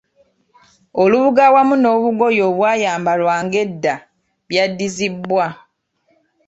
[1.01, 3.95] Olubugo wamu n'obugoye obwayambalwanga edda
[4.49, 5.45] byadibizibwa.